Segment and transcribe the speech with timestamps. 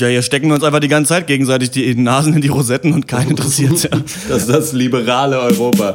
[0.00, 2.94] Ja, hier stecken wir uns einfach die ganze Zeit gegenseitig die Nasen in die Rosetten
[2.94, 3.90] und keinen interessiert ja.
[4.30, 5.92] Das ist das liberale Europa.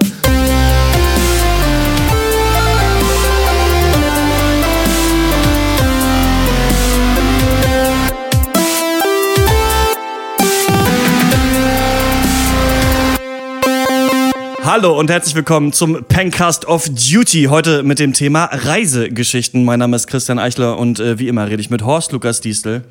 [14.64, 17.46] Hallo und herzlich willkommen zum Pencast of Duty.
[17.46, 19.66] Heute mit dem Thema Reisegeschichten.
[19.66, 22.84] Mein Name ist Christian Eichler und äh, wie immer rede ich mit Horst Lukas Diestel.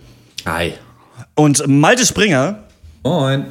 [0.44, 0.72] Hi.
[1.34, 2.60] Und Malte Springer.
[3.02, 3.46] Moin.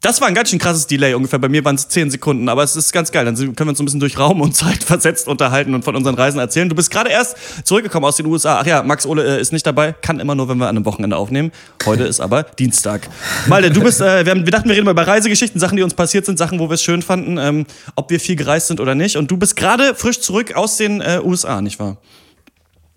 [0.00, 1.38] Das war ein ganz schön krasses Delay, ungefähr.
[1.38, 3.24] Bei mir waren es 10 Sekunden, aber es ist ganz geil.
[3.24, 6.16] Dann können wir uns ein bisschen durch Raum und Zeit versetzt unterhalten und von unseren
[6.16, 6.68] Reisen erzählen.
[6.68, 8.58] Du bist gerade erst zurückgekommen aus den USA.
[8.60, 10.84] Ach ja, Max Ole äh, ist nicht dabei, kann immer nur, wenn wir an einem
[10.84, 11.52] Wochenende aufnehmen.
[11.86, 13.08] Heute ist aber Dienstag.
[13.46, 15.84] Malte, du bist, äh, wir, haben, wir dachten, wir reden mal über Reisegeschichten, Sachen, die
[15.84, 18.80] uns passiert sind, Sachen, wo wir es schön fanden, ähm, ob wir viel gereist sind
[18.80, 19.16] oder nicht.
[19.16, 21.98] Und du bist gerade frisch zurück aus den äh, USA, nicht wahr?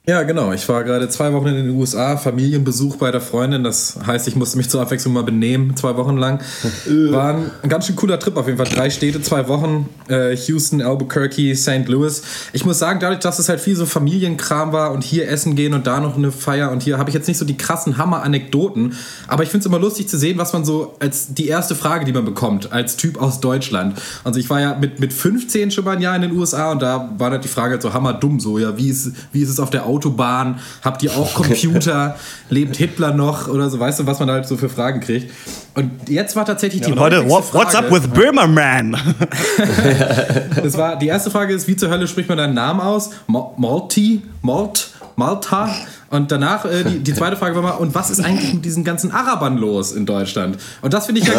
[0.07, 0.53] Ja, genau.
[0.53, 3.63] Ich war gerade zwei Wochen in den USA, Familienbesuch bei der Freundin.
[3.63, 6.41] Das heißt, ich musste mich zur Abwechslung mal benehmen, zwei Wochen lang.
[6.85, 8.67] War ein, ein ganz schön cooler Trip auf jeden Fall.
[8.67, 9.89] Drei Städte, zwei Wochen.
[10.07, 11.87] Äh, Houston, Albuquerque, St.
[11.87, 12.21] Louis.
[12.53, 15.73] Ich muss sagen, dadurch, dass es halt viel so Familienkram war und hier essen gehen
[15.73, 18.93] und da noch eine Feier und hier habe ich jetzt nicht so die krassen Hammer-Anekdoten.
[19.27, 22.05] Aber ich finde es immer lustig zu sehen, was man so als die erste Frage,
[22.05, 23.99] die man bekommt, als Typ aus Deutschland.
[24.23, 26.84] Also ich war ja mit, mit 15 schon mal ein Jahr in den USA und
[26.84, 29.59] da war halt die Frage halt so hammerdumm so, ja, wie ist, wie ist es
[29.59, 30.60] auf der Auto Autobahn?
[30.82, 32.15] Habt ihr auch Computer?
[32.49, 33.48] Lebt Hitler noch?
[33.48, 35.32] Oder so, weißt du, was man halt so für Fragen kriegt.
[35.74, 38.96] Und jetzt war tatsächlich ja, die heute, what, What's up with Böhmerman?
[40.63, 43.12] das war, die erste Frage ist, wie zur Hölle spricht man deinen Namen aus?
[43.27, 44.21] Malti?
[44.41, 44.91] Malt?
[45.15, 45.70] Malta?
[46.09, 48.84] Und danach äh, die, die zweite Frage war mal, und was ist eigentlich mit diesen
[48.84, 50.57] ganzen Arabern los in Deutschland?
[50.81, 51.34] Und das finde ich ja,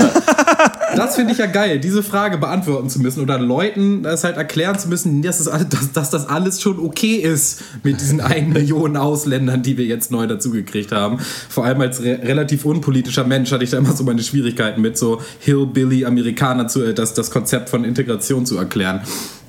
[0.96, 4.78] das finde ich ja geil, diese Frage beantworten zu müssen oder Leuten das halt erklären
[4.78, 8.96] zu müssen, dass, es, dass, dass das alles schon okay ist mit diesen einen Millionen
[8.96, 11.18] Ausländern, die wir jetzt neu dazugekriegt haben.
[11.48, 14.98] Vor allem als re relativ unpolitischer Mensch hatte ich da immer so meine Schwierigkeiten mit,
[14.98, 19.02] so Hillbilly-Amerikaner zu, äh, das, das Konzept von Integration zu erklären.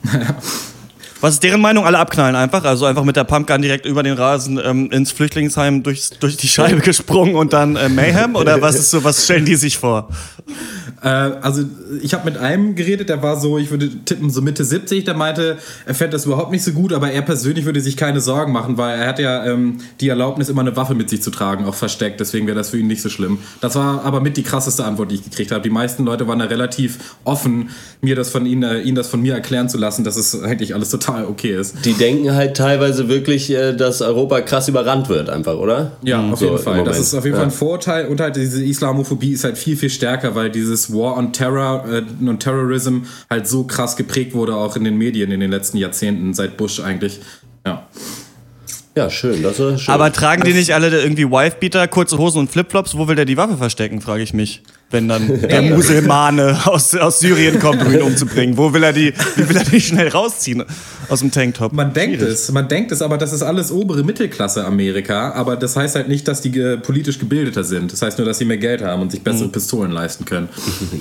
[1.20, 1.86] Was ist deren Meinung?
[1.86, 2.64] Alle abknallen einfach.
[2.64, 6.48] Also einfach mit der Pumpgun direkt über den Rasen ähm, ins Flüchtlingsheim durch, durch die
[6.48, 8.36] Scheibe gesprungen und dann äh, Mayhem?
[8.36, 10.10] Oder was ist so, was stellen die sich vor?
[11.02, 11.64] Äh, also
[12.02, 15.16] ich habe mit einem geredet, der war so, ich würde tippen, so Mitte 70, der
[15.16, 18.52] meinte, er fände das überhaupt nicht so gut, aber er persönlich würde sich keine Sorgen
[18.52, 21.66] machen, weil er hat ja ähm, die Erlaubnis, immer eine Waffe mit sich zu tragen,
[21.66, 22.20] auch versteckt.
[22.20, 23.40] Deswegen wäre das für ihn nicht so schlimm.
[23.62, 25.62] Das war aber mit die krasseste Antwort, die ich gekriegt habe.
[25.62, 27.70] Die meisten Leute waren da relativ offen,
[28.02, 30.74] mir das von ihnen, äh, ihnen das von mir erklären zu lassen, dass es eigentlich
[30.74, 31.86] alles total okay ist.
[31.86, 35.94] Die denken halt teilweise wirklich, äh, dass Europa krass überrannt wird, einfach, oder?
[36.04, 36.84] Ja, auf so jeden Fall.
[36.84, 37.42] Das ist auf jeden ja.
[37.42, 41.18] Fall ein Vorteil und halt diese Islamophobie ist halt viel, viel stärker, weil dieses War
[41.18, 45.40] on Terror äh, und Terrorism halt so krass geprägt wurde, auch in den Medien in
[45.40, 47.20] den letzten Jahrzehnten, seit Bush eigentlich.
[47.66, 47.88] Ja.
[48.98, 49.94] Ja, schön, das ist schön.
[49.94, 52.98] Aber tragen die nicht alle irgendwie Wifebeater, kurze Hosen und Flipflops?
[52.98, 54.64] Wo will der die Waffe verstecken, frage ich mich.
[54.90, 58.58] Wenn dann der Muselmane aus, aus Syrien kommt, um ihn umzubringen.
[58.58, 60.64] Wo will er die, wie will er die schnell rausziehen
[61.10, 61.74] aus dem Tanktop?
[61.74, 62.34] Man denkt Schwierig.
[62.34, 65.32] es, man denkt es, aber das ist alles obere Mittelklasse Amerika.
[65.34, 67.92] Aber das heißt halt nicht, dass die äh, politisch gebildeter sind.
[67.92, 69.52] Das heißt nur, dass sie mehr Geld haben und sich bessere mhm.
[69.52, 70.50] Pistolen leisten können.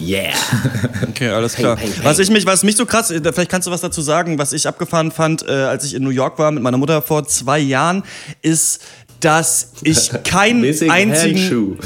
[0.07, 0.33] Yeah.
[1.09, 1.77] Okay, alles klar.
[1.77, 2.05] Peng, peng, peng.
[2.05, 4.53] Was ich mich, was mich so krass, äh, vielleicht kannst du was dazu sagen, was
[4.53, 7.59] ich abgefahren fand, äh, als ich in New York war mit meiner Mutter vor zwei
[7.59, 8.03] Jahren,
[8.43, 8.81] ist
[9.21, 11.79] dass ich keinen einzigen.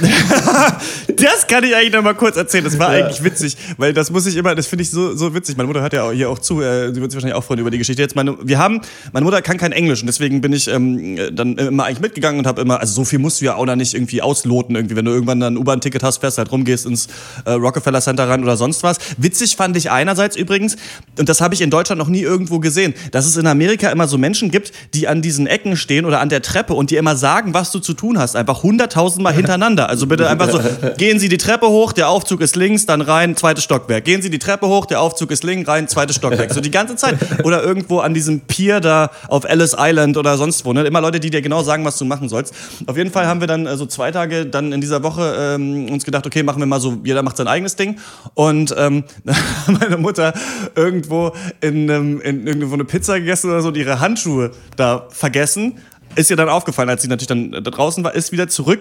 [1.16, 2.64] das kann ich eigentlich noch mal kurz erzählen.
[2.64, 3.04] Das war ja.
[3.04, 5.56] eigentlich witzig, weil das muss ich immer, das finde ich so, so witzig.
[5.56, 7.70] Meine Mutter hört ja hier auch zu, äh, sie wird sich wahrscheinlich auch freuen über
[7.70, 8.02] die Geschichte.
[8.02, 8.80] Jetzt meine, wir haben,
[9.12, 12.46] meine Mutter kann kein Englisch und deswegen bin ich ähm, dann immer eigentlich mitgegangen und
[12.46, 15.04] habe immer, also so viel musst du ja auch noch nicht irgendwie ausloten irgendwie, wenn
[15.04, 17.08] du irgendwann dann ein U-Bahn-Ticket hast, fährst halt rumgehst ins
[17.44, 18.98] äh, Rockefeller Center rein oder sonst was.
[19.18, 20.76] Witzig fand ich einerseits übrigens,
[21.18, 24.08] und das habe ich in Deutschland noch nie irgendwo gesehen, dass es in Amerika immer
[24.08, 27.16] so Menschen gibt, die an diesen Ecken stehen oder an der Treppe und dir immer
[27.16, 28.36] sagen, was du zu tun hast.
[28.36, 29.83] Einfach hunderttausendmal hintereinander.
[29.88, 30.60] Also bitte einfach so,
[30.96, 34.04] gehen Sie die Treppe hoch, der Aufzug ist links, dann rein, zweites Stockwerk.
[34.04, 36.52] Gehen Sie die Treppe hoch, der Aufzug ist links, rein, zweites Stockwerk.
[36.52, 37.16] So die ganze Zeit.
[37.44, 40.72] Oder irgendwo an diesem Pier da auf Ellis Island oder sonst wo.
[40.72, 40.84] Ne?
[40.84, 42.54] Immer Leute, die dir genau sagen, was du machen sollst.
[42.86, 45.88] Auf jeden Fall haben wir dann äh, so zwei Tage dann in dieser Woche ähm,
[45.90, 47.98] uns gedacht, okay, machen wir mal so, jeder macht sein eigenes Ding.
[48.34, 49.04] Und ähm,
[49.66, 50.34] meine Mutter
[50.74, 55.78] irgendwo in, ähm, in irgendwo eine Pizza gegessen oder so und ihre Handschuhe da vergessen
[56.16, 58.80] ist ihr dann aufgefallen, als sie natürlich dann da draußen war, ist wieder zurück,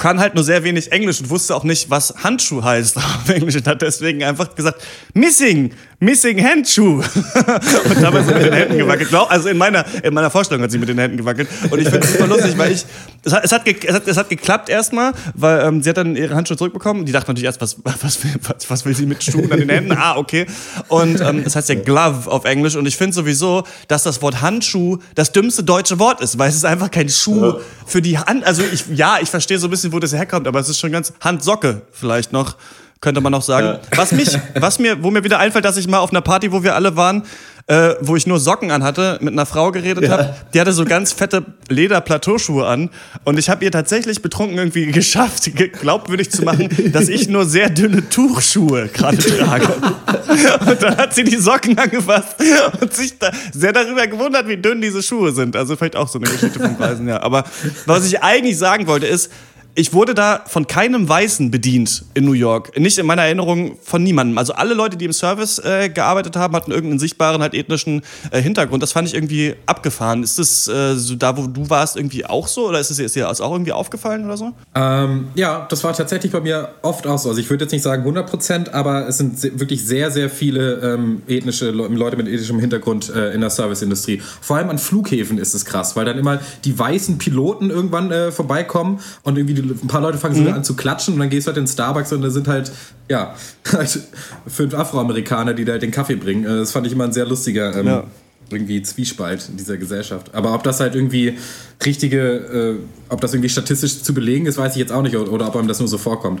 [0.00, 3.54] kann halt nur sehr wenig Englisch und wusste auch nicht, was Handschuh heißt auf Englisch
[3.54, 4.82] und hat deswegen einfach gesagt,
[5.14, 7.02] missing, missing Handschuh.
[7.04, 9.14] und dabei sind mit den Händen gewackelt.
[9.28, 11.48] Also in meiner, in meiner Vorstellung hat sie mit den Händen gewackelt.
[11.70, 12.84] Und ich finde es super lustig, weil ich,
[13.22, 16.16] es hat, es hat, es hat, es hat geklappt erstmal, weil ähm, sie hat dann
[16.16, 17.04] ihre Handschuhe zurückbekommen.
[17.04, 19.92] Die dachte natürlich erst, was, was, was, was will sie mit Schuhen an den Händen?
[19.92, 20.46] Ah, okay.
[20.88, 22.74] Und ähm, das heißt ja Glove auf Englisch.
[22.74, 26.56] Und ich finde sowieso, dass das Wort Handschuh das dümmste deutsche Wort ist, weil es
[26.56, 28.44] ist einfach kein Schuh für die Hand.
[28.44, 30.92] Also ich, ja, ich verstehe so ein bisschen, wo das herkommt, aber es ist schon
[30.92, 32.56] ganz Handsocke vielleicht noch
[33.00, 33.66] könnte man noch sagen.
[33.66, 33.80] Ja.
[33.96, 34.28] Was mich,
[34.60, 36.96] was mir, wo mir wieder einfällt, dass ich mal auf einer Party, wo wir alle
[36.96, 37.24] waren,
[37.66, 40.10] äh, wo ich nur Socken anhatte, mit einer Frau geredet ja.
[40.10, 40.34] habe.
[40.52, 42.90] Die hatte so ganz fette Leder-Plateauschuhe an.
[43.24, 47.70] Und ich habe ihr tatsächlich betrunken irgendwie geschafft, glaubwürdig zu machen, dass ich nur sehr
[47.70, 49.68] dünne Tuchschuhe gerade trage.
[50.68, 52.36] und dann hat sie die Socken angefasst
[52.80, 55.56] und sich da sehr darüber gewundert, wie dünn diese Schuhe sind.
[55.56, 57.22] Also vielleicht auch so eine Geschichte vom Preisen, ja.
[57.22, 57.44] Aber
[57.86, 59.30] was ich eigentlich sagen wollte ist,
[59.74, 62.78] ich wurde da von keinem Weißen bedient in New York.
[62.78, 64.36] Nicht in meiner Erinnerung von niemandem.
[64.36, 68.42] Also alle Leute, die im Service äh, gearbeitet haben, hatten irgendeinen sichtbaren, halt ethnischen äh,
[68.42, 68.82] Hintergrund.
[68.82, 70.22] Das fand ich irgendwie abgefahren.
[70.22, 72.68] Ist das äh, so da, wo du warst, irgendwie auch so?
[72.68, 74.52] Oder ist es dir das auch irgendwie aufgefallen oder so?
[74.74, 77.28] Ähm, ja, das war tatsächlich bei mir oft auch so.
[77.28, 80.94] Also ich würde jetzt nicht sagen 100 Prozent, aber es sind wirklich sehr, sehr viele
[80.94, 84.20] ähm, ethnische Leute mit ethnischem Hintergrund äh, in der Serviceindustrie.
[84.40, 88.32] Vor allem an Flughäfen ist es krass, weil dann immer die weißen Piloten irgendwann äh,
[88.32, 90.58] vorbeikommen und irgendwie die ein paar Leute fangen sogar mhm.
[90.58, 92.70] an zu klatschen und dann gehst du halt in Starbucks und da sind halt,
[93.08, 93.34] ja,
[93.72, 94.00] halt
[94.46, 96.44] fünf Afroamerikaner, die da halt den Kaffee bringen.
[96.44, 98.04] Äh, das fand ich immer ein sehr lustiger ähm, ja.
[98.50, 100.34] irgendwie Zwiespalt in dieser Gesellschaft.
[100.34, 101.38] Aber ob das halt irgendwie
[101.84, 102.74] richtige, äh,
[103.08, 105.56] ob das irgendwie statistisch zu belegen ist, weiß ich jetzt auch nicht oder, oder ob
[105.56, 106.40] einem das nur so vorkommt.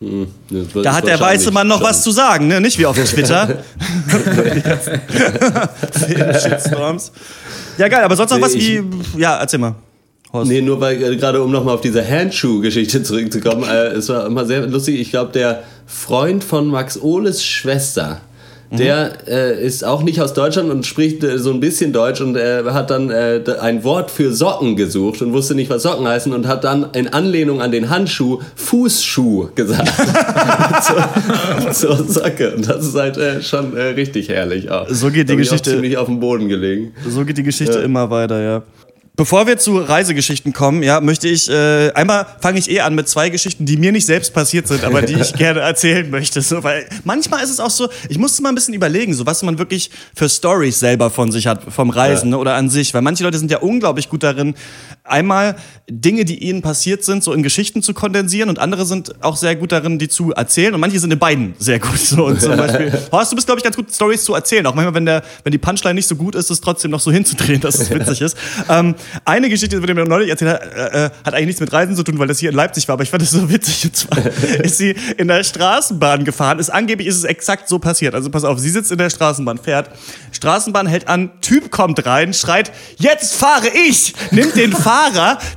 [0.00, 0.26] Hm,
[0.82, 2.60] da hat der weiße Mann noch was zu sagen, ne?
[2.60, 3.48] nicht wie auf Twitter.
[6.42, 7.12] Shitstorms.
[7.78, 8.82] Ja, geil, aber sonst noch was wie.
[9.16, 9.74] Ja, erzähl mal.
[10.34, 10.50] Horst?
[10.50, 14.44] Nee, nur weil äh, gerade um nochmal auf diese Handschuh-Geschichte zurückzukommen, äh, es war immer
[14.44, 15.00] sehr lustig.
[15.00, 18.20] Ich glaube, der Freund von Max Ohles Schwester,
[18.70, 22.34] der äh, ist auch nicht aus Deutschland und spricht äh, so ein bisschen Deutsch und
[22.34, 26.32] er hat dann äh, ein Wort für Socken gesucht und wusste nicht, was Socken heißen
[26.32, 29.92] und hat dann in Anlehnung an den Handschuh Fußschuh gesagt.
[31.72, 32.56] so, so Socke.
[32.56, 34.88] Und das ist halt äh, schon äh, richtig herrlich auch.
[34.88, 35.70] So geht die Geschichte.
[35.70, 36.92] ziemlich auf dem Boden gelegen.
[37.08, 38.62] So geht die Geschichte immer weiter, ja.
[39.16, 43.08] Bevor wir zu Reisegeschichten kommen, ja, möchte ich äh, einmal fange ich eh an mit
[43.08, 46.42] zwei Geschichten, die mir nicht selbst passiert sind, aber die ich gerne erzählen möchte.
[46.42, 49.44] So, weil manchmal ist es auch so, ich musste mal ein bisschen überlegen, so was
[49.44, 52.30] man wirklich für Stories selber von sich hat, vom Reisen ja.
[52.30, 52.92] ne, oder an sich.
[52.92, 54.56] Weil manche Leute sind ja unglaublich gut darin,
[55.04, 55.56] einmal
[55.88, 59.54] Dinge, die ihnen passiert sind, so in Geschichten zu kondensieren und andere sind auch sehr
[59.54, 61.98] gut darin, die zu erzählen und manche sind in beiden sehr gut.
[61.98, 64.66] So, und zum Beispiel, Horst, du bist, glaube ich, ganz gut, Stories zu erzählen.
[64.66, 67.12] Auch manchmal, wenn, der, wenn die Punchline nicht so gut ist, es trotzdem noch so
[67.12, 68.36] hinzudrehen, dass es witzig ist.
[68.70, 68.94] Ähm,
[69.26, 72.02] eine Geschichte, die mir neulich erzählt hat, äh, äh, hat eigentlich nichts mit Reisen zu
[72.02, 73.84] tun, weil das hier in Leipzig war, aber ich fand das so witzig.
[73.84, 74.18] Und zwar
[74.62, 76.58] ist sie in der Straßenbahn gefahren.
[76.58, 78.14] Ist, angeblich ist es exakt so passiert.
[78.14, 79.90] Also pass auf, sie sitzt in der Straßenbahn, fährt,
[80.32, 84.14] Straßenbahn hält an, Typ kommt rein, schreit, jetzt fahre ich!
[84.30, 84.93] Nimmt den Fahrer,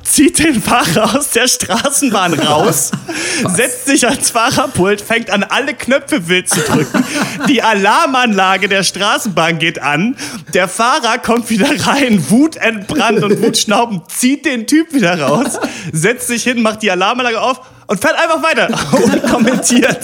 [0.02, 2.90] zieht den Fahrer aus der Straßenbahn raus,
[3.54, 7.04] setzt sich ans Fahrerpult, fängt an, alle Knöpfe wild zu drücken.
[7.48, 10.16] Die Alarmanlage der Straßenbahn geht an,
[10.54, 15.58] der Fahrer kommt wieder rein, wutentbrannt und wutschnaubend, zieht den Typ wieder raus,
[15.92, 18.68] setzt sich hin, macht die Alarmanlage auf und fährt einfach weiter
[19.02, 19.98] und kommentiert.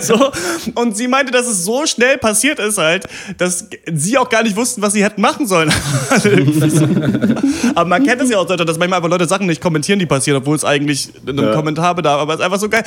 [0.00, 0.30] so.
[0.74, 3.06] Und sie meinte, dass es so schnell passiert ist halt,
[3.38, 5.72] dass sie auch gar nicht wussten, was sie hätten machen sollen.
[7.74, 10.38] aber man kennt es ja auch, dass manchmal einfach Leute Sachen nicht kommentieren, die passieren,
[10.38, 11.54] obwohl es eigentlich einen ja.
[11.54, 12.20] Kommentar bedarf.
[12.20, 12.84] Aber es ist einfach so geil.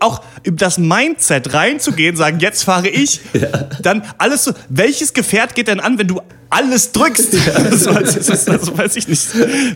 [0.00, 3.48] Auch das Mindset reinzugehen, sagen, jetzt fahre ich, ja.
[3.80, 6.20] dann alles so, welches Gefährt geht denn an, wenn du
[6.50, 7.34] alles drückst.
[7.34, 7.62] Ja.
[7.70, 9.22] Das, weiß, das, weiß ich nicht.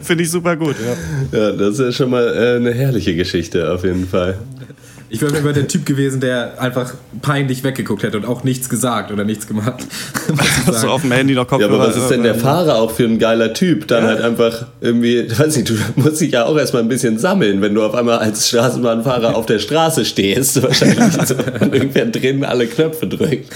[0.03, 0.77] Finde ich super gut.
[1.33, 1.39] Ja.
[1.39, 4.39] ja, das ist schon mal äh, eine herrliche Geschichte auf jeden Fall.
[5.13, 9.11] Ich wäre immer der Typ gewesen, der einfach peinlich weggeguckt hätte und auch nichts gesagt
[9.11, 9.85] oder nichts gemacht.
[10.73, 11.73] so auf dem Handy noch Kopfhörer.
[11.73, 13.89] Ja, aber was ist denn der Fahrer auch für ein geiler Typ?
[13.89, 14.11] Dann ja.
[14.11, 17.75] halt einfach irgendwie, weiß nicht, du musst dich ja auch erstmal ein bisschen sammeln, wenn
[17.75, 22.69] du auf einmal als Straßenbahnfahrer auf der Straße stehst, wahrscheinlich so, und irgendwer drin alle
[22.69, 23.51] Knöpfe drückt.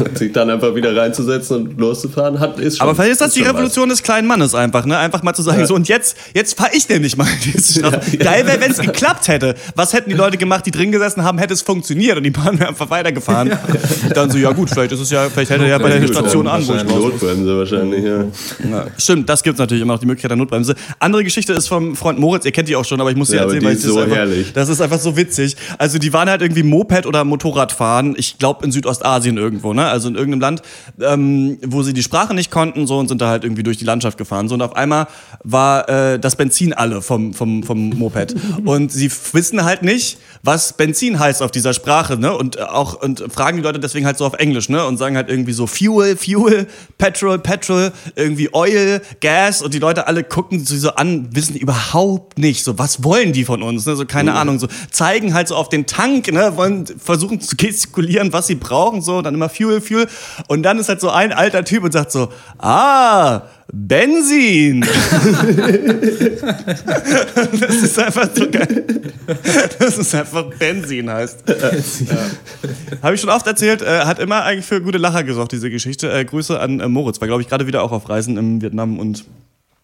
[0.00, 2.88] Und sich dann einfach wieder reinzusetzen und loszufahren, hat, ist schon.
[2.88, 3.98] Aber vielleicht ist das ist die Revolution was.
[3.98, 4.96] des kleinen Mannes einfach, ne?
[4.96, 5.66] Einfach mal zu sagen, ja.
[5.66, 7.26] so und jetzt, jetzt fahre ich nämlich mal.
[7.74, 9.54] Ja, Geil wäre, wenn es geklappt hätte.
[9.74, 12.58] Was hätten die Leute gemacht, die drin gesessen haben, hätte es funktioniert und die Bahn
[12.58, 13.52] wäre einfach weitergefahren.
[14.14, 16.46] Dann so, ja gut, vielleicht ist es ja, vielleicht hält er ja bei der Station
[16.46, 16.64] an.
[16.66, 18.24] Notbremse wahrscheinlich, ja.
[18.70, 18.86] ja.
[18.96, 20.74] Stimmt, das gibt es natürlich immer noch, die Möglichkeit der Notbremse.
[20.98, 23.36] Andere Geschichte ist vom Freund Moritz, ihr kennt die auch schon, aber ich muss sie
[23.36, 24.52] ja, erzählen, weil es so ist einfach, herrlich.
[24.52, 25.56] das ist einfach so witzig.
[25.78, 29.86] Also die waren halt irgendwie Moped oder Motorradfahren, ich glaube in Südostasien irgendwo, ne?
[29.86, 30.62] Also in irgendeinem Land,
[31.00, 33.84] ähm, wo sie die Sprache nicht konnten so und sind da halt irgendwie durch die
[33.84, 34.48] Landschaft gefahren.
[34.48, 35.06] So und auf einmal
[35.42, 38.34] war äh, das Benzin alle vom, vom, vom Moped.
[38.64, 42.36] und sie wissen halt nicht, was Benzin heißt auf dieser Sprache, ne?
[42.36, 44.84] Und auch und fragen die Leute deswegen halt so auf Englisch, ne?
[44.84, 46.66] Und sagen halt irgendwie so Fuel, Fuel,
[46.98, 52.38] Petrol, Petrol, irgendwie Oil, Gas und die Leute alle gucken sie so an, wissen überhaupt
[52.38, 53.96] nicht, so was wollen die von uns, ne?
[53.96, 54.36] So keine mhm.
[54.36, 56.58] Ahnung, so zeigen halt so auf den Tank, ne?
[56.58, 60.08] Wollen versuchen zu gestikulieren, was sie brauchen, so dann immer Fuel, Fuel
[60.48, 63.42] und dann ist halt so ein alter Typ und sagt so, ah,
[63.76, 64.82] Benzin.
[67.60, 68.84] das ist einfach so geil.
[69.80, 71.42] Das ist einfach Benzin heißt.
[71.48, 71.52] Ja.
[73.02, 76.08] Habe ich schon oft erzählt, äh, hat immer eigentlich für gute Lacher gesorgt, diese Geschichte.
[76.12, 79.00] Äh, Grüße an äh, Moritz, war glaube ich gerade wieder auch auf Reisen in Vietnam
[79.00, 79.24] und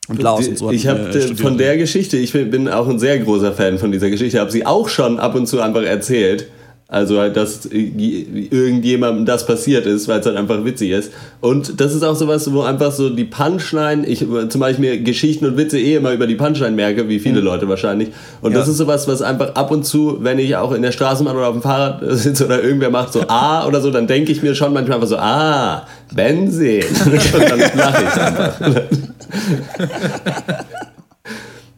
[0.09, 0.71] und Laos und so.
[0.71, 4.11] Ich habe äh, von der Geschichte, ich bin auch ein sehr großer Fan von dieser
[4.11, 6.49] Geschichte, habe sie auch schon ab und zu einfach erzählt.
[6.93, 11.13] Also halt, dass irgendjemandem das passiert ist, weil es halt einfach witzig ist.
[11.41, 15.57] Und das ist auch sowas, wo einfach so die Punchline, ich zum Beispiel Geschichten und
[15.57, 17.47] Witze eh immer über die Punchline merke, wie viele mhm.
[17.47, 18.09] Leute wahrscheinlich.
[18.43, 18.59] Und ja.
[18.59, 21.47] das ist sowas, was einfach ab und zu, wenn ich auch in der Straßenbahn oder
[21.47, 24.57] auf dem Fahrrad sitze oder irgendwer macht so ah oder so, dann denke ich mir
[24.57, 26.83] schon manchmal einfach so, ah, Benzin.
[27.05, 28.61] und dann lache ich einfach.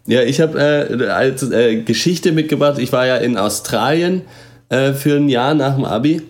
[0.06, 4.22] ja, ich habe äh, als äh, Geschichte mitgebracht, ich war ja in Australien
[4.72, 6.22] äh, für ein Jahr nach dem Abi.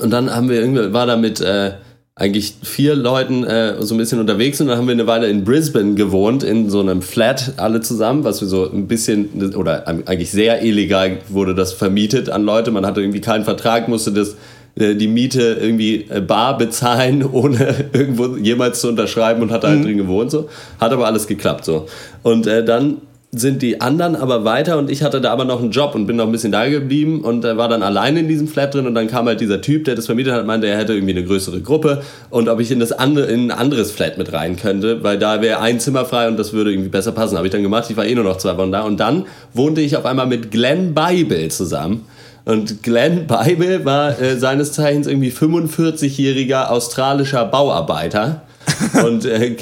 [0.00, 1.72] Und dann haben wir irgendwie, war da mit äh,
[2.14, 5.44] eigentlich vier Leuten äh, so ein bisschen unterwegs und dann haben wir eine Weile in
[5.44, 10.30] Brisbane gewohnt, in so einem Flat alle zusammen, was wir so ein bisschen, oder eigentlich
[10.30, 12.70] sehr illegal wurde das vermietet an Leute.
[12.70, 14.36] Man hatte irgendwie keinen Vertrag, musste das
[14.76, 19.68] äh, die Miete irgendwie äh, bar bezahlen, ohne irgendwo jemals zu unterschreiben und hat da
[19.68, 19.84] halt mhm.
[19.84, 20.48] drin gewohnt so.
[20.80, 21.86] Hat aber alles geklappt so.
[22.22, 22.98] Und äh, dann
[23.38, 26.16] sind die anderen aber weiter und ich hatte da aber noch einen Job und bin
[26.16, 28.94] noch ein bisschen da geblieben und äh, war dann alleine in diesem Flat drin und
[28.94, 31.60] dann kam halt dieser Typ, der das vermietet hat, meinte, er hätte irgendwie eine größere
[31.60, 35.18] Gruppe und ob ich in das andere, in ein anderes Flat mit rein könnte, weil
[35.18, 37.36] da wäre ein Zimmer frei und das würde irgendwie besser passen.
[37.36, 39.80] Habe ich dann gemacht, ich war eh nur noch zwei Wochen da und dann wohnte
[39.80, 42.06] ich auf einmal mit Glenn Bible zusammen.
[42.44, 48.42] Und Glenn Bible war äh, seines Zeichens irgendwie 45-jähriger australischer Bauarbeiter.
[49.04, 49.56] und äh,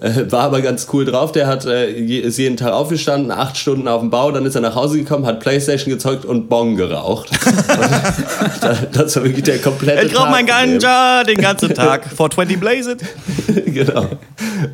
[0.00, 1.32] äh, war aber ganz cool drauf.
[1.32, 4.62] Der hat, äh, ist jeden Tag aufgestanden, acht Stunden auf dem Bau, dann ist er
[4.62, 7.30] nach Hause gekommen, hat Playstation gezeugt und Bong geraucht.
[8.92, 12.04] das war wirklich der komplette Ich rauche mein Ganja den ganzen Tag.
[12.04, 13.74] 420 blaze it.
[13.74, 14.06] genau.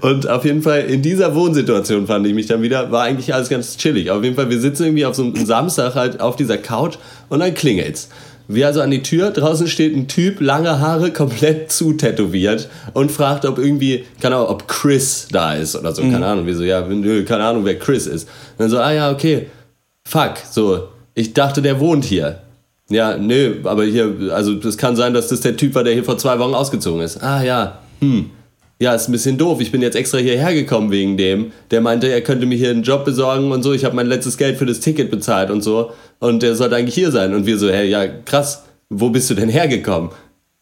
[0.00, 3.49] Und auf jeden Fall in dieser Wohnsituation fand ich mich dann wieder, war eigentlich alles
[3.49, 4.11] ganz chillig.
[4.11, 7.40] Auf jeden Fall, wir sitzen irgendwie auf so einem Samstag halt auf dieser Couch und
[7.40, 8.09] dann klingelt's.
[8.49, 13.45] Wir also an die Tür, draußen steht ein Typ, lange Haare, komplett zutätowiert und fragt,
[13.45, 16.12] ob irgendwie, keine Ahnung, ob Chris da ist oder so, mhm.
[16.12, 18.29] keine Ahnung, wieso, ja, nö, keine Ahnung, wer Chris ist.
[18.29, 19.47] Und dann so, ah ja, okay,
[20.05, 22.41] fuck, so, ich dachte, der wohnt hier.
[22.88, 26.05] Ja, nö, aber hier, also es kann sein, dass das der Typ war, der hier
[26.05, 27.21] vor zwei Wochen ausgezogen ist.
[27.21, 28.31] Ah ja, hm,
[28.78, 29.61] ja, ist ein bisschen doof.
[29.61, 31.52] Ich bin jetzt extra hierher gekommen wegen dem.
[31.71, 33.73] Der meinte, er könnte mir hier einen Job besorgen und so.
[33.73, 35.92] Ich habe mein letztes Geld für das Ticket bezahlt und so.
[36.18, 37.35] Und der sollte eigentlich hier sein.
[37.35, 40.11] Und wir so, hey, ja, krass, wo bist du denn hergekommen?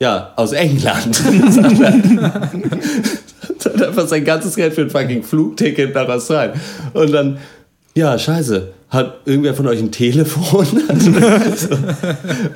[0.00, 1.20] Ja, aus England.
[3.74, 6.60] hat einfach sein ganzes Geld für ein fucking Flugticket nach Australien.
[6.92, 7.38] Und dann,
[7.94, 10.66] ja, scheiße hat irgendwer von euch ein Telefon?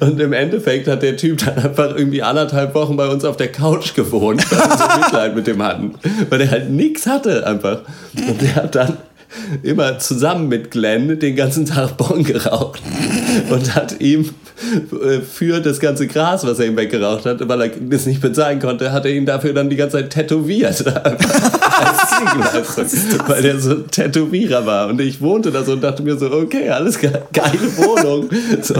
[0.01, 3.49] und im Endeffekt hat der Typ dann einfach irgendwie anderthalb Wochen bei uns auf der
[3.49, 5.95] Couch gewohnt, weil wir so Mitleid mit dem hatten.
[6.31, 7.81] Weil er halt nichts hatte einfach.
[8.15, 8.97] Und der hat dann
[9.63, 12.81] immer zusammen mit Glenn den ganzen Tag Bon geraucht
[13.51, 14.31] und hat ihm
[14.93, 18.59] äh, für das ganze Gras, was er ihm weggeraucht hat, weil er das nicht bezahlen
[18.59, 20.85] konnte, hat er ihn dafür dann die ganze Zeit tätowiert.
[21.79, 22.69] als
[23.29, 24.89] weil er so ein Tätowierer war.
[24.89, 28.29] Und ich wohnte da so und dachte mir so, okay, alles ge geile Wohnung.
[28.63, 28.75] So,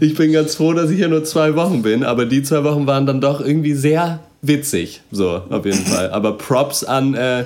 [0.00, 2.86] ich bin ganz froh, dass ich hier nur zwei Wochen bin, aber die zwei Wochen
[2.86, 5.00] waren dann doch irgendwie sehr witzig.
[5.10, 6.10] So, auf jeden Fall.
[6.10, 7.44] Aber Props an äh,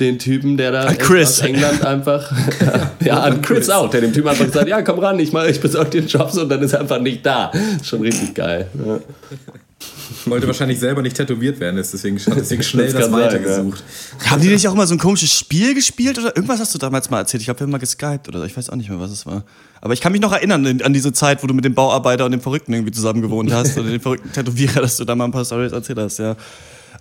[0.00, 2.30] den Typen, der da aus England einfach.
[3.04, 5.60] ja, an Chris auch, der dem Typen einfach gesagt ja, komm ran, ich, mal, ich
[5.60, 7.50] besorge den Jobs und dann ist er einfach nicht da.
[7.82, 8.66] Schon richtig geil.
[8.84, 8.98] Ja.
[10.26, 13.82] Wollte wahrscheinlich selber nicht tätowiert werden, deswegen hat deswegen schnell das, das weitergesucht.
[14.20, 14.30] Ja.
[14.30, 17.10] Haben die nicht auch immer so ein komisches Spiel gespielt oder irgendwas hast du damals
[17.10, 17.40] mal erzählt?
[17.40, 18.44] Ich glaube, wir haben mal geskypt oder so.
[18.44, 19.44] ich weiß auch nicht mehr, was es war.
[19.80, 22.32] Aber ich kann mich noch erinnern an diese Zeit, wo du mit dem Bauarbeiter und
[22.32, 25.32] dem Verrückten irgendwie zusammen gewohnt hast oder dem verrückten Tätowierer, dass du da mal ein
[25.32, 26.36] paar Stories erzählt hast, ja.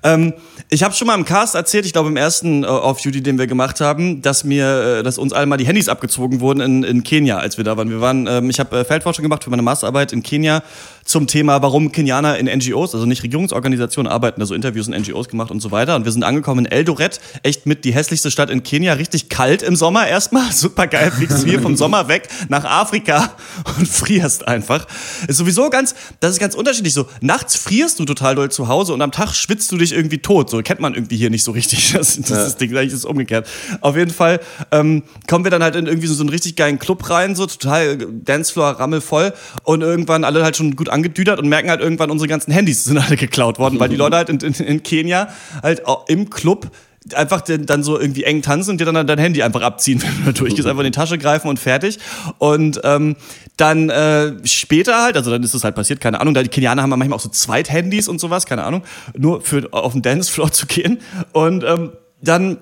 [0.05, 0.33] Ähm,
[0.69, 3.47] ich habe schon mal im Cast erzählt, ich glaube im ersten äh, Off-Duty, den wir
[3.47, 7.03] gemacht haben, dass mir, äh, dass uns alle mal die Handys abgezogen wurden in, in
[7.03, 7.89] Kenia, als wir da waren.
[7.89, 10.61] Wir waren, ähm, ich habe äh, Feldforschung gemacht für meine Masterarbeit in Kenia
[11.05, 15.51] zum Thema, warum Kenianer in NGOs, also nicht Regierungsorganisationen, arbeiten, also Interviews in NGOs gemacht
[15.51, 15.95] und so weiter.
[15.95, 19.61] Und wir sind angekommen in Eldoret, echt mit die hässlichste Stadt in Kenia, richtig kalt
[19.61, 23.35] im Sommer erstmal, super geil, fliegst du hier vom Sommer weg nach Afrika
[23.77, 24.87] und frierst einfach.
[25.27, 27.05] Ist sowieso ganz, das ist ganz unterschiedlich so.
[27.21, 30.49] Nachts frierst du total doll zu Hause und am Tag schwitzt du dich irgendwie tot.
[30.49, 31.85] So kennt man irgendwie hier nicht so richtig.
[31.95, 32.45] Das, das ja.
[32.45, 33.47] ist Ding, eigentlich ist umgekehrt.
[33.79, 36.77] Auf jeden Fall ähm, kommen wir dann halt in irgendwie so, so einen richtig geilen
[36.77, 39.33] Club rein, so total Dancefloor rammelvoll
[39.63, 42.97] und irgendwann alle halt schon gut angedüdert und merken halt irgendwann, unsere ganzen Handys sind
[42.97, 45.27] alle geklaut worden, weil die Leute halt in, in, in Kenia
[45.61, 46.71] halt im Club
[47.13, 50.33] einfach dann so irgendwie eng tanzen und dir dann dein Handy einfach abziehen, wenn du
[50.33, 51.99] durchgehst, einfach in die Tasche greifen und fertig.
[52.39, 53.15] Und ähm,
[53.57, 56.81] dann äh, später halt, also dann ist es halt passiert, keine Ahnung, da die Kenianer
[56.81, 58.83] haben manchmal auch so Zweithandys und sowas, keine Ahnung,
[59.15, 60.99] nur für auf den Dancefloor zu gehen.
[61.31, 62.57] Und ähm, dann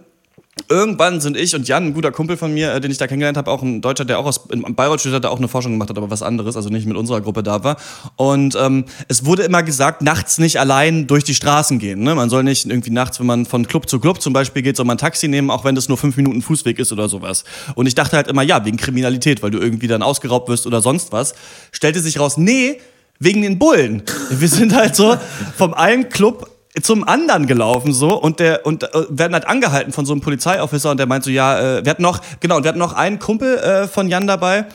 [0.73, 3.37] Irgendwann sind ich und Jan, ein guter Kumpel von mir, äh, den ich da kennengelernt
[3.37, 5.91] habe, auch ein Deutscher, der auch aus in Bayreuth studiert hat, auch eine Forschung gemacht
[5.91, 7.77] hat, aber was anderes, also nicht mit unserer Gruppe da war.
[8.15, 12.01] Und ähm, es wurde immer gesagt, nachts nicht allein durch die Straßen gehen.
[12.01, 12.15] Ne?
[12.15, 14.87] Man soll nicht irgendwie nachts, wenn man von Club zu Club zum Beispiel geht, soll
[14.87, 17.43] man ein Taxi nehmen, auch wenn das nur fünf Minuten Fußweg ist oder sowas.
[17.75, 20.81] Und ich dachte halt immer, ja, wegen Kriminalität, weil du irgendwie dann ausgeraubt wirst oder
[20.81, 21.35] sonst was.
[21.71, 22.79] Stellte sich raus, nee,
[23.19, 24.01] wegen den Bullen.
[24.31, 25.17] Wir sind halt so
[25.55, 26.49] vom einen Club
[26.81, 30.89] zum anderen gelaufen so und der und äh, werden halt angehalten von so einem Polizeiofficer
[30.91, 33.19] und der meint so ja äh, wir hatten noch genau und wir hatten noch einen
[33.19, 34.65] Kumpel äh, von Jan dabei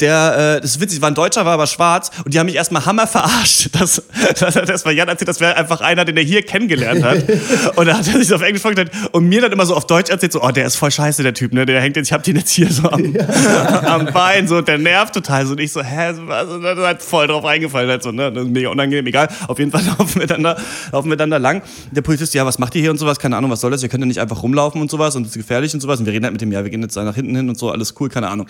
[0.00, 2.54] der, äh, das ist witzig, war ein Deutscher, war aber schwarz und die haben mich
[2.54, 3.70] erstmal hammer verarscht.
[3.78, 4.02] Das,
[4.38, 7.22] das hat erstmal Jan erzählt, das wäre einfach einer, den er hier kennengelernt hat.
[7.76, 10.10] und da hat er sich auf Englisch vorgestellt und mir dann immer so auf Deutsch
[10.10, 11.64] erzählt, so, oh, der ist voll scheiße, der Typ, ne?
[11.64, 13.14] Der hängt jetzt, ich hab den jetzt hier so am,
[13.84, 15.46] am Bein, so, der nervt total.
[15.46, 16.48] So, und ich so, hä, was?
[16.48, 18.32] Und dann halt voll drauf eingefallen, halt so, ne?
[18.32, 19.28] Das ist mega unangenehm, egal.
[19.46, 20.56] Auf jeden Fall laufen wir dann da,
[20.90, 21.62] laufen wir dann da lang.
[21.92, 23.18] Der Polizist, ja, was macht ihr hier und sowas?
[23.18, 23.82] Keine Ahnung, was soll das?
[23.82, 26.00] Ihr könnt ja nicht einfach rumlaufen und sowas und es ist gefährlich und sowas.
[26.00, 27.58] Und wir reden halt mit dem, ja, wir gehen jetzt da nach hinten hin und
[27.58, 28.48] so, alles cool, keine Ahnung.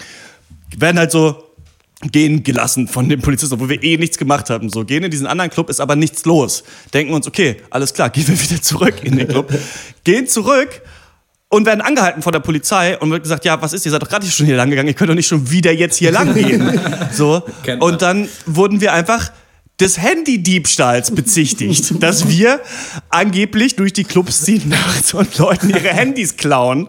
[0.77, 1.49] Werden halt so
[2.03, 4.71] gehen gelassen von dem Polizisten, obwohl wir eh nichts gemacht haben.
[4.71, 6.63] So, gehen in diesen anderen Club, ist aber nichts los.
[6.95, 9.53] Denken uns, okay, alles klar, gehen wir wieder zurück in den Club.
[10.05, 10.81] gehen zurück
[11.49, 14.09] und werden angehalten von der Polizei und wird gesagt, ja, was ist, ihr seid doch
[14.09, 16.81] gerade schon hier lang gegangen, ihr könnt doch nicht schon wieder jetzt hier lang gehen.
[17.11, 17.43] So.
[17.81, 19.33] Und dann wurden wir einfach
[19.81, 22.61] des Handydiebstahls bezichtigt, dass wir
[23.09, 26.87] angeblich durch die Clubs ziehen nachts und Leuten ihre Handys klauen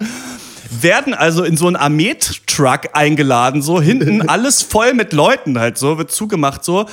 [0.70, 5.98] werden also in so einen Armeetruck eingeladen, so hinten alles voll mit Leuten halt so,
[5.98, 6.86] wird zugemacht so.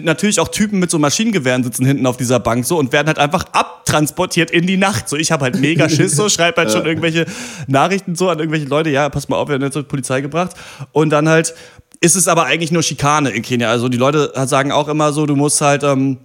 [0.00, 3.18] Natürlich auch Typen mit so Maschinengewehren sitzen hinten auf dieser Bank so und werden halt
[3.18, 5.08] einfach abtransportiert in die Nacht.
[5.08, 7.26] So, ich habe halt mega Schiss so, schreibe halt schon irgendwelche
[7.66, 10.52] Nachrichten so an irgendwelche Leute, ja, pass mal auf, wir werden jetzt zur Polizei gebracht.
[10.92, 11.54] Und dann halt
[12.00, 13.70] ist es aber eigentlich nur Schikane in Kenia.
[13.70, 16.18] Also die Leute sagen auch immer so, du musst halt ähm,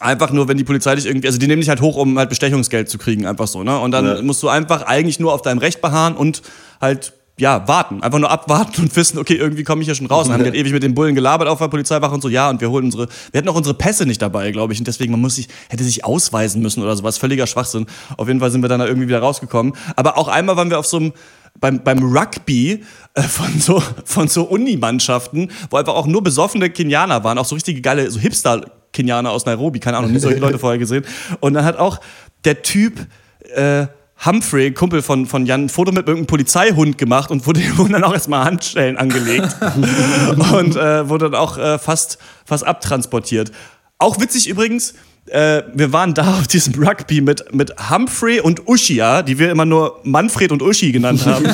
[0.00, 2.28] Einfach nur, wenn die Polizei dich irgendwie, also die nehmen dich halt hoch, um halt
[2.28, 3.78] Bestechungsgeld zu kriegen, einfach so, ne?
[3.78, 4.22] Und dann ja.
[4.22, 6.42] musst du einfach eigentlich nur auf deinem Recht beharren und
[6.80, 8.02] halt ja, warten.
[8.02, 10.26] Einfach nur abwarten und wissen, okay, irgendwie komme ich hier schon raus.
[10.26, 12.60] Und haben halt ewig mit den Bullen gelabert auf der Polizeiwache und so, ja, und
[12.60, 14.78] wir holen unsere, wir hatten auch unsere Pässe nicht dabei, glaube ich.
[14.78, 17.18] Und deswegen, man muss sich, hätte sich ausweisen müssen oder sowas.
[17.18, 17.86] Völliger Schwachsinn.
[18.16, 19.72] Auf jeden Fall sind wir dann da irgendwie wieder rausgekommen.
[19.96, 21.12] Aber auch einmal waren wir auf so einem,
[21.58, 27.24] beim, beim Rugby äh, von so, von so Unimannschaften, wo einfach auch nur besoffene Kenianer
[27.24, 30.58] waren, auch so richtige geile, so Hipster Kenianer aus Nairobi, keine Ahnung, nie solche Leute
[30.58, 31.04] vorher gesehen.
[31.40, 32.00] Und dann hat auch
[32.44, 33.06] der Typ,
[33.54, 33.86] äh,
[34.24, 38.04] Humphrey, Kumpel von, von Jan, ein Foto mit irgendeinem Polizeihund gemacht und wurde wurden dann
[38.04, 39.56] auch erstmal Handschellen angelegt.
[40.52, 43.50] und äh, wurde dann auch äh, fast, fast abtransportiert.
[43.98, 44.94] Auch witzig übrigens,
[45.26, 49.64] äh, wir waren da auf diesem Rugby mit, mit Humphrey und Ushia, die wir immer
[49.64, 51.46] nur Manfred und Uschi genannt haben.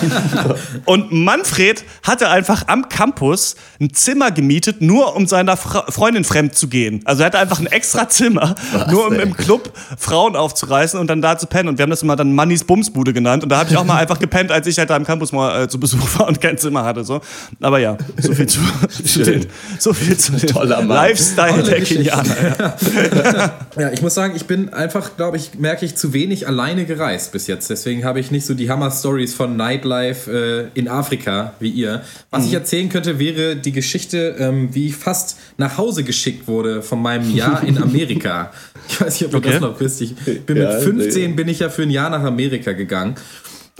[0.87, 6.54] und Manfred hatte einfach am Campus ein Zimmer gemietet, nur um seiner Fra Freundin fremd
[6.54, 7.02] zu gehen.
[7.04, 9.22] Also er hatte einfach ein extra Zimmer, Was, nur um ey?
[9.22, 11.68] im Club Frauen aufzureißen und dann da zu pennen.
[11.68, 13.42] Und wir haben das immer dann Mannys Bumsbude genannt.
[13.42, 15.64] Und da habe ich auch mal einfach gepennt, als ich halt da am Campus mal
[15.64, 17.04] äh, zu Besuch war und kein Zimmer hatte.
[17.04, 17.20] So.
[17.61, 18.61] Aber ja, so viel zu,
[19.04, 19.46] zu den,
[19.78, 22.37] so viel zu dem Lifestyle der Kenianer.
[22.59, 23.54] Ja.
[23.79, 27.33] Ja, ich muss sagen, ich bin einfach, glaube ich, merke ich, zu wenig alleine gereist
[27.33, 27.71] bis jetzt.
[27.71, 32.03] Deswegen habe ich nicht so die Hammer-Stories von Nightlife äh, in Afrika wie ihr.
[32.31, 32.49] Was mhm.
[32.49, 37.01] ich erzählen könnte, wäre die Geschichte, ähm, wie ich fast nach Hause geschickt wurde von
[37.01, 38.53] meinem Jahr in Amerika.
[38.88, 39.53] ich weiß nicht, ob du okay.
[39.53, 40.01] das noch wisst.
[40.01, 41.37] Ich bin ja, mit 15 nee.
[41.37, 43.14] bin ich ja für ein Jahr nach Amerika gegangen.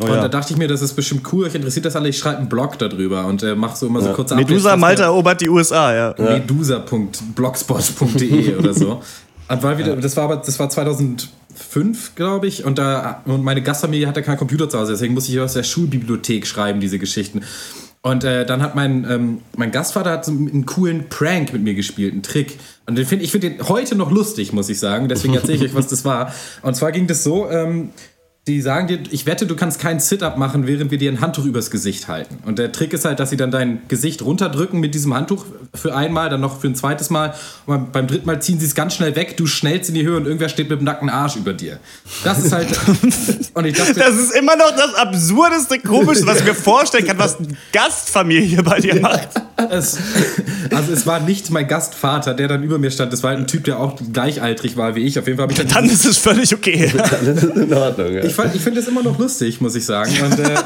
[0.01, 0.23] Oh, und ja.
[0.23, 2.49] da dachte ich mir, das ist bestimmt cool, euch interessiert das alle, ich schreibe einen
[2.49, 6.15] Blog darüber und äh, mache so immer so kurze Medusa Malta erobert die USA, ja.
[6.17, 9.03] Medusa.blogspot.de oder so.
[9.49, 14.07] Weil wir, das war aber, das war 2005, glaube ich, und da und meine Gastfamilie
[14.07, 17.43] hatte keinen Computer zu Hause, deswegen musste ich aus der Schulbibliothek schreiben, diese Geschichten.
[18.01, 21.75] Und äh, dann hat mein, ähm, mein Gastvater hat so einen coolen Prank mit mir
[21.75, 22.59] gespielt, einen Trick.
[22.87, 25.09] Und den find, ich finde den heute noch lustig, muss ich sagen.
[25.09, 26.33] Deswegen erzähle ich euch, was das war.
[26.63, 27.91] Und zwar ging das so, ähm,
[28.49, 31.45] die sagen dir, ich wette, du kannst keinen Sit-Up machen, während wir dir ein Handtuch
[31.45, 32.39] übers Gesicht halten.
[32.47, 35.95] Und der Trick ist halt, dass sie dann dein Gesicht runterdrücken mit diesem Handtuch für
[35.95, 37.35] einmal, dann noch für ein zweites Mal.
[37.67, 40.17] Und beim dritten Mal ziehen sie es ganz schnell weg, du schnellst in die Höhe
[40.17, 41.79] und irgendwer steht mit dem nackten Arsch über dir.
[42.25, 42.69] Das ist halt.
[43.55, 47.19] und ich dachte, das ist immer noch das absurdeste, komischste, was ich mir vorstellen kann,
[47.19, 49.29] was eine Gastfamilie bei dir macht.
[49.71, 49.99] Es,
[50.71, 53.13] also es war nicht mein Gastvater, der dann über mir stand.
[53.13, 55.19] Das war halt ein Typ, der auch gleichaltrig war wie ich.
[55.19, 55.69] Auf jeden Fall habe ich dann.
[55.69, 56.91] Dann ist es völlig okay.
[57.11, 58.13] dann ist es in Ordnung.
[58.15, 58.25] Ja.
[58.25, 60.13] Ich ich finde das immer noch lustig, muss ich sagen.
[60.23, 60.57] Und äh,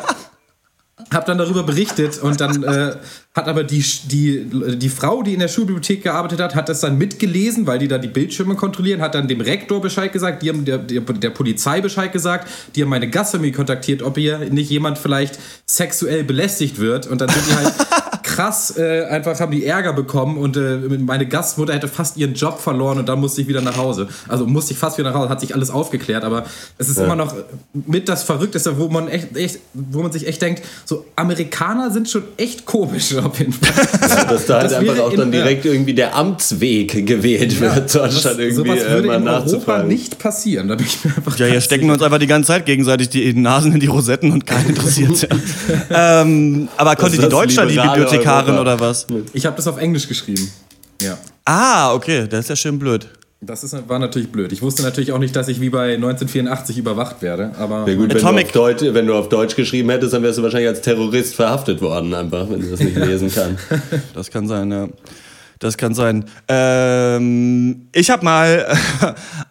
[1.13, 2.97] habe dann darüber berichtet und dann äh,
[3.35, 6.99] hat aber die, die, die Frau, die in der Schulbibliothek gearbeitet hat, hat das dann
[6.99, 10.65] mitgelesen, weil die da die Bildschirme kontrollieren, hat dann dem Rektor Bescheid gesagt, die haben
[10.65, 14.99] der, der, der Polizei Bescheid gesagt, die haben meine Gastfamilie kontaktiert, ob hier nicht jemand
[14.99, 17.75] vielleicht sexuell belästigt wird und dann sind die halt
[18.33, 22.61] krass, äh, einfach haben die Ärger bekommen und äh, meine Gastmutter hätte fast ihren Job
[22.61, 24.09] verloren und dann musste ich wieder nach Hause.
[24.27, 26.45] Also musste ich fast wieder nach Hause, hat sich alles aufgeklärt, aber
[26.79, 27.05] es ist ja.
[27.05, 27.35] immer noch
[27.73, 32.09] mit das Verrückteste, wo man echt, echt, wo man sich echt denkt, so Amerikaner sind
[32.09, 33.87] schon echt komisch auf jeden Fall.
[34.09, 38.39] Ja, dass da halt einfach auch dann direkt irgendwie der Amtsweg gewählt wird, ja, anstatt
[38.39, 40.69] irgendwie sowas würde äh, in Europa nicht passieren.
[40.69, 43.11] Da bin ich mir einfach ja, hier stecken wir uns einfach die ganze Zeit gegenseitig
[43.11, 45.29] die Nasen in die Rosetten und keinen interessiert.
[45.91, 49.07] ähm, aber konnte die Deutschland die Bibliothek Bibliotekarin oder was?
[49.33, 50.51] Ich habe das auf Englisch geschrieben.
[51.01, 51.19] Ja.
[51.45, 53.09] Ah, okay, das ist ja schön blöd.
[53.45, 54.53] Das ist, war natürlich blöd.
[54.53, 57.51] Ich wusste natürlich auch nicht, dass ich wie bei 1984 überwacht werde.
[57.59, 60.45] Aber ja, gut, wenn, du Deutsch, wenn, du auf Deutsch, geschrieben hättest, dann wärst du
[60.45, 63.65] wahrscheinlich als Terrorist verhaftet worden, einfach, wenn du das nicht lesen kannst.
[64.15, 64.89] das kann sein, ja.
[65.59, 66.25] Das kann sein.
[66.47, 68.77] Ähm, ich habe mal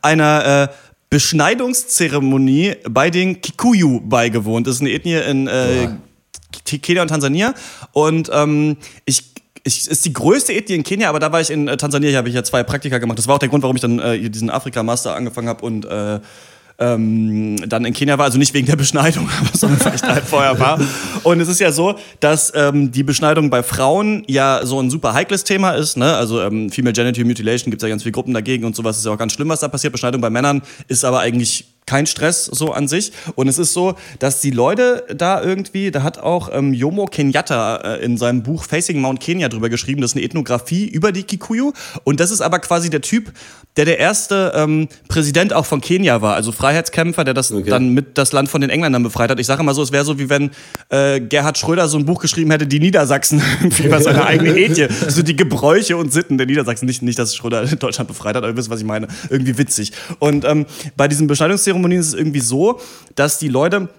[0.01, 0.73] einer äh,
[1.10, 4.67] Beschneidungszeremonie bei den Kikuyu beigewohnt.
[4.67, 5.89] Das ist eine Ethnie in äh,
[6.79, 7.53] Kenia und Tansania.
[7.93, 9.31] Und ähm, ich
[9.63, 12.29] ich, ist die größte Ethnie in Kenia, aber da war ich in äh, Tansania, habe
[12.29, 13.19] ich ja zwei Praktika gemacht.
[13.19, 16.19] Das war auch der Grund, warum ich dann äh, diesen Afrika-Master angefangen habe und äh,
[16.79, 20.25] ähm, dann in Kenia war, also nicht wegen der Beschneidung, sondern weil ich da halt
[20.25, 20.79] vorher war.
[21.23, 25.13] Und es ist ja so, dass ähm, die Beschneidung bei Frauen ja so ein super
[25.13, 25.95] heikles Thema ist.
[25.95, 26.15] Ne?
[26.15, 29.05] Also ähm, Female Genital Mutilation gibt es ja ganz viele Gruppen dagegen und sowas ist
[29.05, 29.93] ja auch ganz schlimm, was da passiert.
[29.93, 33.11] Beschneidung bei Männern ist aber eigentlich kein Stress so an sich.
[33.35, 37.77] Und es ist so, dass die Leute da irgendwie, da hat auch ähm, Jomo Kenyatta
[37.77, 41.23] äh, in seinem Buch Facing Mount Kenya drüber geschrieben, das ist eine Ethnographie über die
[41.23, 41.73] Kikuyu.
[42.03, 43.33] Und das ist aber quasi der Typ,
[43.77, 47.69] der der erste ähm, Präsident auch von Kenia war, also Freiheitskämpfer, der das okay.
[47.69, 49.39] dann mit das Land von den Engländern befreit hat.
[49.39, 50.51] Ich sage immer so, es wäre so, wie wenn
[50.89, 54.87] äh, Gerhard Schröder so ein Buch geschrieben hätte, die Niedersachsen, irgendwie über seine eigene Ethie,
[55.07, 56.85] so die Gebräuche und Sitten der Niedersachsen.
[56.85, 59.07] Nicht, nicht dass Schröder Deutschland befreit hat, aber ihr wisst, was ich meine.
[59.29, 59.93] Irgendwie witzig.
[60.19, 60.65] Und ähm,
[60.97, 62.79] bei diesen Beschneidungszeremonien Zeremonien ist es irgendwie so,
[63.15, 63.89] dass die Leute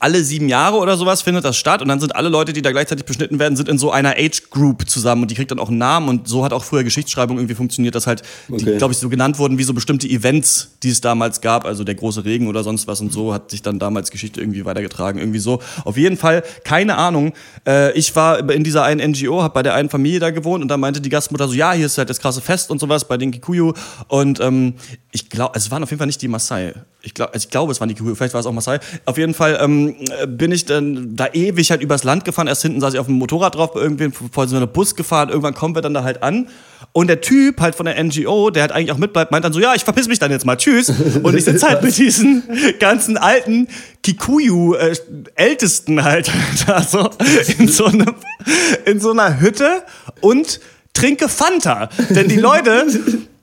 [0.00, 2.70] alle sieben Jahre oder sowas findet das statt und dann sind alle Leute, die da
[2.70, 5.70] gleichzeitig beschnitten werden, sind in so einer Age Group zusammen und die kriegt dann auch
[5.70, 8.76] einen Namen und so hat auch früher Geschichtsschreibung irgendwie funktioniert, dass halt, okay.
[8.76, 11.94] glaube ich, so genannt wurden wie so bestimmte Events, die es damals gab, also der
[11.94, 15.40] große Regen oder sonst was und so hat sich dann damals Geschichte irgendwie weitergetragen, irgendwie
[15.40, 15.60] so.
[15.84, 17.32] Auf jeden Fall, keine Ahnung,
[17.66, 20.68] äh, ich war in dieser einen NGO, habe bei der einen Familie da gewohnt und
[20.68, 23.16] da meinte die Gastmutter so, ja, hier ist halt das krasse Fest und sowas bei
[23.16, 23.72] den Kikuyu
[24.06, 24.74] und ähm,
[25.10, 26.74] ich glaube, es waren auf jeden Fall nicht die Maasai.
[27.08, 28.80] Ich glaube, also ich glaube, es waren die Kikuyu, vielleicht war es auch Maasai.
[29.06, 32.48] Auf jeden Fall ähm, bin ich dann da ewig halt übers Land gefahren.
[32.48, 35.30] Erst hinten saß ich auf dem Motorrad drauf, irgendwie vor so einem Bus gefahren.
[35.30, 36.48] Irgendwann kommen wir dann da halt an.
[36.92, 39.60] Und der Typ halt von der NGO, der halt eigentlich auch mitbleibt, meint dann so,
[39.60, 40.92] ja, ich verpiss mich dann jetzt mal, tschüss.
[41.22, 42.42] Und ich sitze halt mit diesen
[42.78, 43.68] ganzen alten
[44.02, 46.30] Kikuyu-Ältesten äh, halt
[46.66, 47.08] da so
[47.56, 48.14] in so, einem,
[48.84, 49.82] in so einer Hütte
[50.20, 50.60] und
[50.92, 51.88] trinke Fanta.
[52.10, 52.86] Denn die Leute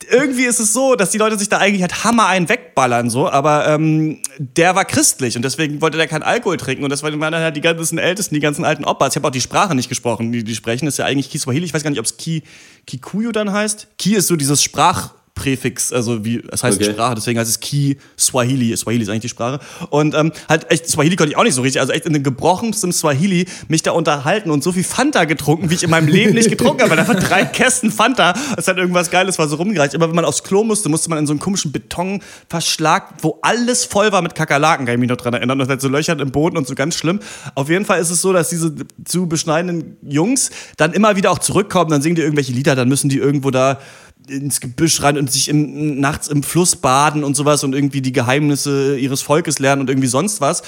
[0.10, 3.30] irgendwie ist es so, dass die Leute sich da eigentlich halt Hammer einen wegballern, so,
[3.30, 7.20] aber ähm, der war christlich und deswegen wollte der keinen Alkohol trinken und das waren
[7.20, 9.14] dann halt die ganzen Ältesten, die ganzen alten Opas.
[9.14, 11.66] Ich habe auch die Sprache nicht gesprochen, die die sprechen, das ist ja eigentlich Kiswahili,
[11.66, 12.44] ich weiß gar nicht, ob es Ki,
[12.88, 13.88] Kikuyu dann heißt.
[13.98, 16.94] Ki ist so dieses Sprach Präfix, also wie, das heißt okay.
[16.94, 18.76] Sprache, deswegen heißt es Ki Swahili.
[18.76, 19.60] Swahili ist eigentlich die Sprache.
[19.90, 22.24] Und ähm, halt echt, Swahili konnte ich auch nicht so richtig, also echt in dem
[22.24, 26.34] gebrochenstem Swahili mich da unterhalten und so viel Fanta getrunken, wie ich in meinem Leben
[26.34, 26.92] nicht getrunken habe.
[26.92, 29.94] Weil einfach drei Kästen Fanta, das hat irgendwas Geiles war, so rumgereicht.
[29.94, 33.84] Immer wenn man aufs Klo musste, musste man in so einen komischen Betonverschlag, wo alles
[33.84, 35.60] voll war mit Kakerlaken, kann ich mich noch dran erinnern.
[35.60, 37.20] Und halt so Löcher im Boden und so ganz schlimm.
[37.56, 41.40] Auf jeden Fall ist es so, dass diese zu beschneidenden Jungs dann immer wieder auch
[41.40, 43.80] zurückkommen, dann singen die irgendwelche Lieder, dann müssen die irgendwo da
[44.30, 48.12] ins Gebüsch rein und sich im, nachts im Fluss baden und sowas und irgendwie die
[48.12, 50.64] Geheimnisse ihres Volkes lernen und irgendwie sonst was.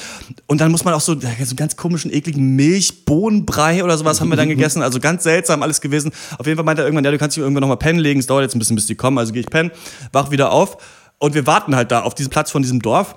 [0.46, 4.38] Und dann muss man auch so, so ganz komischen, ekligen Milchbohnenbrei oder sowas haben wir
[4.38, 4.82] dann gegessen.
[4.82, 6.12] Also ganz seltsam alles gewesen.
[6.38, 8.20] Auf jeden Fall meinte er irgendwann, ja, du kannst dich irgendwann nochmal pennen legen.
[8.20, 9.18] Es dauert jetzt ein bisschen, bis die kommen.
[9.18, 9.72] Also gehe ich pennen,
[10.12, 10.78] wach wieder auf.
[11.20, 13.16] Und wir warten halt da auf diesem Platz von diesem Dorf.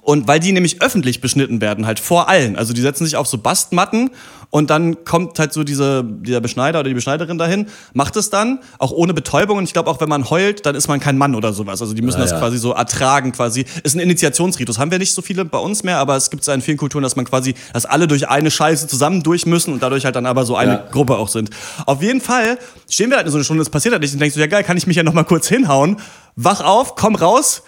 [0.00, 2.56] Und weil die nämlich öffentlich beschnitten werden, halt vor allen.
[2.56, 4.10] Also die setzen sich auf so Bastmatten
[4.48, 8.58] und dann kommt halt so diese, dieser Beschneider oder die Beschneiderin dahin, macht es dann,
[8.78, 9.58] auch ohne Betäubung.
[9.58, 11.80] Und ich glaube, auch wenn man heult, dann ist man kein Mann oder sowas.
[11.80, 12.38] Also die müssen ah, das ja.
[12.38, 13.64] quasi so ertragen, quasi.
[13.82, 14.78] Ist ein Initiationsritus.
[14.78, 17.02] Haben wir nicht so viele bei uns mehr, aber es gibt es in vielen Kulturen,
[17.02, 20.26] dass man quasi, dass alle durch eine Scheiße zusammen durch müssen und dadurch halt dann
[20.26, 20.88] aber so eine ja.
[20.90, 21.48] Gruppe auch sind.
[21.86, 22.58] Auf jeden Fall
[22.90, 24.48] stehen wir halt in so eine Stunde, es passiert halt nicht und denkst du, ja
[24.48, 25.96] geil, kann ich mich ja noch mal kurz hinhauen.
[26.36, 27.62] Wach auf, komm raus,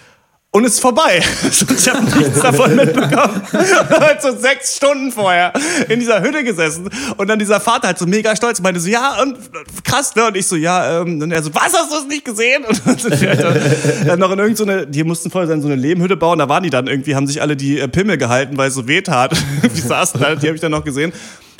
[0.54, 1.20] und es ist vorbei.
[1.50, 3.42] ich habe nichts davon mitbekommen.
[3.52, 5.52] halt so sechs Stunden vorher
[5.88, 9.20] in dieser Hütte gesessen und dann dieser Vater halt so mega stolz meinte so, ja,
[9.20, 9.36] und
[9.82, 10.28] krass, ne?
[10.28, 12.64] Und ich so, ja, ähm, und er so, was, hast du es nicht gesehen?
[12.68, 15.74] Und dann sind wir halt dann noch in irgendeine, so die mussten vorher so eine
[15.74, 18.68] Lehmhütte bauen, da waren die dann irgendwie, haben sich alle die äh, Pimmel gehalten, weil
[18.68, 19.32] es so weh tat.
[19.62, 21.12] die saßen da, die habe ich dann noch gesehen.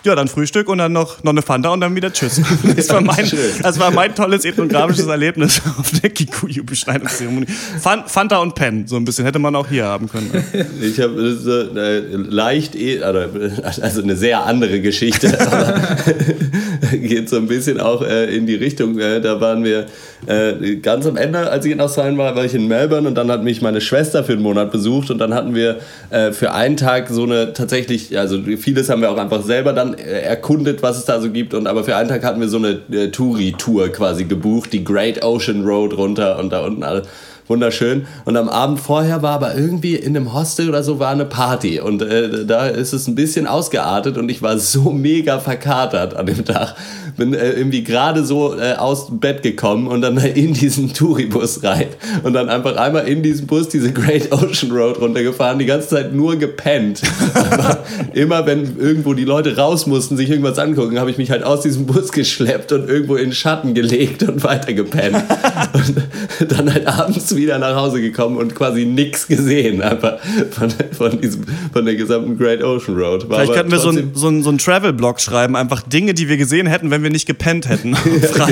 [0.05, 2.40] Ja, dann Frühstück und dann noch, noch eine Fanta und dann wieder Tschüss.
[2.77, 3.31] Das war mein,
[3.62, 7.47] das war mein tolles ethnografisches Erlebnis auf der Kikuyu-Beschneidungszeremonie.
[8.07, 10.31] Fanta und Pen, so ein bisschen hätte man auch hier haben können.
[10.83, 15.97] Ich habe so äh, leicht, e, also eine sehr andere Geschichte, aber
[16.93, 18.99] geht so ein bisschen auch äh, in die Richtung.
[18.99, 19.87] Äh, da waren wir
[20.27, 23.31] äh, ganz am Ende, als ich in Australien war, war ich in Melbourne und dann
[23.31, 25.79] hat mich meine Schwester für einen Monat besucht und dann hatten wir
[26.11, 29.95] äh, für einen Tag so eine tatsächlich, also vieles haben wir auch einfach selber dann
[29.95, 31.55] äh, erkundet, was es da so gibt.
[31.55, 35.25] Und aber für einen Tag hatten wir so eine äh, Touri-Tour quasi gebucht, die Great
[35.25, 37.07] Ocean Road runter und da unten alles
[37.46, 38.07] wunderschön.
[38.24, 41.80] Und am Abend vorher war aber irgendwie in einem Hostel oder so war eine Party.
[41.80, 46.26] Und äh, da ist es ein bisschen ausgeartet und ich war so mega verkatert an
[46.26, 46.76] dem Tag.
[47.16, 51.62] Bin äh, irgendwie gerade so äh, aus dem Bett gekommen und dann in diesen Touribus
[51.62, 51.88] rein.
[52.22, 56.14] Und dann einfach einmal in diesem Bus diese Great Ocean Road runtergefahren, die ganze Zeit
[56.14, 57.02] nur gepennt.
[58.14, 61.61] immer wenn irgendwo die Leute raus mussten, sich irgendwas angucken, habe ich mich halt aus
[61.61, 65.22] diesem Bus geschleppt und irgendwo in Schatten gelegt und weiter gepennt.
[66.40, 70.18] und dann halt abends wieder nach Hause gekommen und quasi nichts gesehen, einfach
[70.51, 73.29] von, von, diesem, von der gesamten Great Ocean Road.
[73.29, 76.29] War Vielleicht könnten wir so ein, so ein, so ein Travel-Blog schreiben, einfach Dinge, die
[76.29, 77.92] wir gesehen hätten, wenn wir nicht gepennt hätten.
[77.94, 78.47] ja.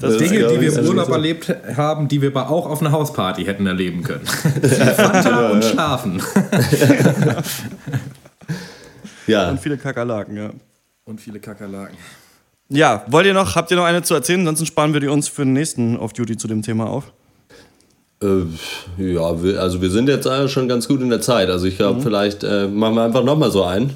[0.00, 3.44] das Dinge, die wir im Urlaub erlebt haben, die wir aber auch auf einer Hausparty
[3.44, 4.26] hätten erleben können.
[4.26, 6.22] Fanta und Schlafen.
[9.26, 9.50] ja.
[9.50, 10.50] Und viele Kakerlaken, ja.
[11.04, 11.96] Und viele Kakerlaken.
[12.68, 14.40] Ja, wollt ihr noch, habt ihr noch eine zu erzählen?
[14.40, 17.12] Ansonsten sparen wir die uns für den nächsten Off-Duty zu dem Thema auf.
[18.22, 18.44] Äh,
[18.96, 21.50] ja, also wir sind jetzt schon ganz gut in der Zeit.
[21.50, 22.02] Also ich glaube, mhm.
[22.02, 23.90] vielleicht äh, machen wir einfach nochmal so einen.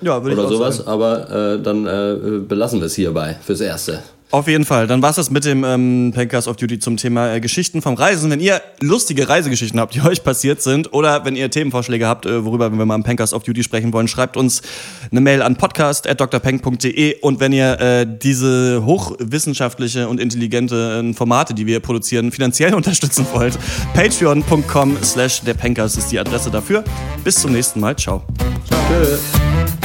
[0.00, 0.88] Ja, würde ich Oder sowas, sagen.
[0.88, 4.02] aber äh, dann äh, belassen wir es hierbei fürs Erste.
[4.30, 4.86] Auf jeden Fall.
[4.88, 7.94] Dann war es das mit dem ähm, Pancast of Duty zum Thema äh, Geschichten vom
[7.94, 8.30] Reisen.
[8.30, 12.44] Wenn ihr lustige Reisegeschichten habt, die euch passiert sind, oder wenn ihr Themenvorschläge habt, äh,
[12.44, 14.62] worüber wir mal im Pancast of Duty sprechen wollen, schreibt uns
[15.10, 21.78] eine Mail an podcast.drpeng.de und wenn ihr äh, diese hochwissenschaftliche und intelligente Formate, die wir
[21.80, 23.58] produzieren, finanziell unterstützen wollt,
[23.94, 26.82] patreon.com slash der ist die Adresse dafür.
[27.22, 27.96] Bis zum nächsten Mal.
[27.96, 28.22] Ciao.
[28.68, 28.80] Ciao.
[28.88, 29.83] Tschö.